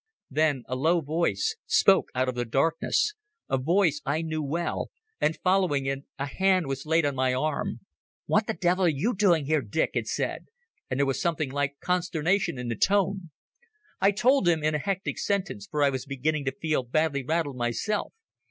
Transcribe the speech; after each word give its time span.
Then 0.31 0.63
a 0.67 0.75
low 0.75 0.99
voice 1.01 1.57
spoke 1.67 2.07
out 2.15 2.27
of 2.27 2.33
the 2.33 2.43
darkness—a 2.43 3.59
voice 3.59 4.01
I 4.03 4.23
knew 4.23 4.41
well—and, 4.41 5.37
following 5.43 5.85
it, 5.85 6.05
a 6.17 6.25
hand 6.25 6.65
was 6.65 6.87
laid 6.87 7.05
on 7.05 7.13
my 7.13 7.35
arm. 7.35 7.81
"What 8.25 8.47
the 8.47 8.55
devil 8.55 8.85
are 8.85 8.87
you 8.87 9.13
doing 9.13 9.45
here, 9.45 9.61
Dick?" 9.61 9.91
it 9.93 10.07
said, 10.07 10.47
and 10.89 10.99
there 10.99 11.05
was 11.05 11.21
something 11.21 11.51
like 11.51 11.77
consternation 11.81 12.57
in 12.57 12.67
the 12.67 12.75
tone. 12.75 13.29
I 13.99 14.09
told 14.09 14.47
him 14.47 14.63
in 14.63 14.73
a 14.73 14.79
hectic 14.79 15.19
sentence, 15.19 15.67
for 15.69 15.83
I 15.83 15.91
was 15.91 16.07
beginning 16.07 16.45
to 16.45 16.51
feel 16.59 16.81
badly 16.81 17.23
rattled 17.23 17.57
myself. 17.57 18.11